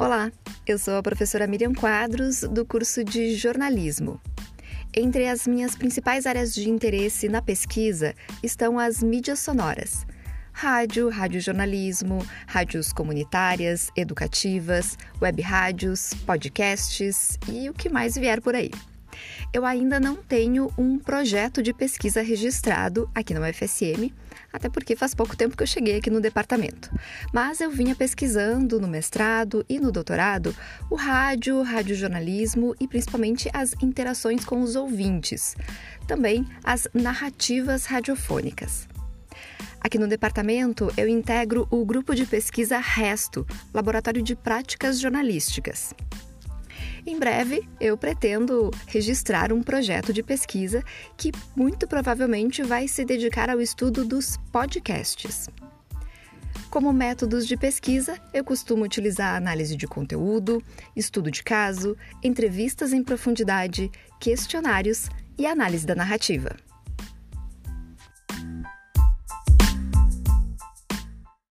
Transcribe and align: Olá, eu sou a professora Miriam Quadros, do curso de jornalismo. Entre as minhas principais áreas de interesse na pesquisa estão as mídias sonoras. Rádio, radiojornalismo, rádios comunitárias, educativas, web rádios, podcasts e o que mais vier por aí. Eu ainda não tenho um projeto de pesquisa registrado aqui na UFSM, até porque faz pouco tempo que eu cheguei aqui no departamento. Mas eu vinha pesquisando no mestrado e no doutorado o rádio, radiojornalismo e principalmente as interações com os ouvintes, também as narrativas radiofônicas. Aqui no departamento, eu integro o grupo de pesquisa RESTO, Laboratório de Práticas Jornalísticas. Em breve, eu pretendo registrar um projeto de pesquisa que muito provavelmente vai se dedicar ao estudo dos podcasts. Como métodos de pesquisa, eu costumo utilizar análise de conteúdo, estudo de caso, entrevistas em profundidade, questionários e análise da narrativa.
Olá, 0.00 0.30
eu 0.64 0.78
sou 0.78 0.96
a 0.96 1.02
professora 1.02 1.44
Miriam 1.48 1.72
Quadros, 1.74 2.42
do 2.42 2.64
curso 2.64 3.02
de 3.02 3.34
jornalismo. 3.34 4.20
Entre 4.96 5.26
as 5.26 5.44
minhas 5.44 5.74
principais 5.74 6.24
áreas 6.24 6.54
de 6.54 6.70
interesse 6.70 7.28
na 7.28 7.42
pesquisa 7.42 8.14
estão 8.40 8.78
as 8.78 9.02
mídias 9.02 9.40
sonoras. 9.40 10.06
Rádio, 10.52 11.08
radiojornalismo, 11.08 12.24
rádios 12.46 12.92
comunitárias, 12.92 13.90
educativas, 13.96 14.96
web 15.20 15.42
rádios, 15.42 16.14
podcasts 16.24 17.36
e 17.48 17.68
o 17.68 17.74
que 17.74 17.88
mais 17.88 18.14
vier 18.14 18.40
por 18.40 18.54
aí. 18.54 18.70
Eu 19.52 19.64
ainda 19.64 19.98
não 19.98 20.16
tenho 20.16 20.70
um 20.76 20.98
projeto 20.98 21.62
de 21.62 21.72
pesquisa 21.72 22.22
registrado 22.22 23.10
aqui 23.14 23.32
na 23.32 23.40
UFSM, 23.40 24.12
até 24.52 24.68
porque 24.68 24.96
faz 24.96 25.14
pouco 25.14 25.36
tempo 25.36 25.56
que 25.56 25.62
eu 25.62 25.66
cheguei 25.66 25.96
aqui 25.96 26.10
no 26.10 26.20
departamento. 26.20 26.90
Mas 27.32 27.60
eu 27.60 27.70
vinha 27.70 27.94
pesquisando 27.94 28.80
no 28.80 28.88
mestrado 28.88 29.64
e 29.68 29.78
no 29.78 29.90
doutorado 29.90 30.54
o 30.90 30.96
rádio, 30.96 31.62
radiojornalismo 31.62 32.74
e 32.80 32.86
principalmente 32.86 33.48
as 33.52 33.74
interações 33.82 34.44
com 34.44 34.60
os 34.60 34.76
ouvintes, 34.76 35.56
também 36.06 36.46
as 36.62 36.88
narrativas 36.92 37.86
radiofônicas. 37.86 38.88
Aqui 39.80 39.98
no 39.98 40.08
departamento, 40.08 40.92
eu 40.96 41.08
integro 41.08 41.66
o 41.70 41.84
grupo 41.84 42.14
de 42.14 42.26
pesquisa 42.26 42.78
RESTO, 42.78 43.46
Laboratório 43.72 44.20
de 44.20 44.34
Práticas 44.34 44.98
Jornalísticas. 44.98 45.94
Em 47.08 47.18
breve, 47.18 47.66
eu 47.80 47.96
pretendo 47.96 48.70
registrar 48.86 49.50
um 49.50 49.62
projeto 49.62 50.12
de 50.12 50.22
pesquisa 50.22 50.84
que 51.16 51.32
muito 51.56 51.88
provavelmente 51.88 52.62
vai 52.62 52.86
se 52.86 53.02
dedicar 53.02 53.48
ao 53.48 53.62
estudo 53.62 54.04
dos 54.04 54.36
podcasts. 54.52 55.48
Como 56.68 56.92
métodos 56.92 57.46
de 57.46 57.56
pesquisa, 57.56 58.20
eu 58.30 58.44
costumo 58.44 58.84
utilizar 58.84 59.34
análise 59.34 59.74
de 59.74 59.86
conteúdo, 59.86 60.62
estudo 60.94 61.30
de 61.30 61.42
caso, 61.42 61.96
entrevistas 62.22 62.92
em 62.92 63.02
profundidade, 63.02 63.90
questionários 64.20 65.08
e 65.38 65.46
análise 65.46 65.86
da 65.86 65.94
narrativa. 65.94 66.67